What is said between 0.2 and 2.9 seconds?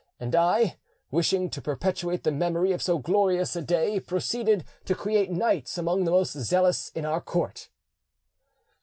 I, wishing to perpetuate the memory of